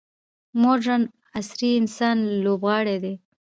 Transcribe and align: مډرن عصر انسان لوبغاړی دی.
مډرن 0.61 1.03
عصر 1.37 1.59
انسان 1.81 2.17
لوبغاړی 2.43 2.97
دی. 3.03 3.15